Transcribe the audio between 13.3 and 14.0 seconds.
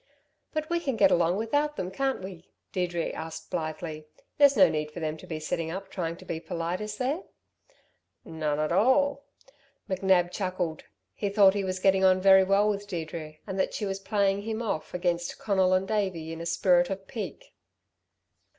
and that she was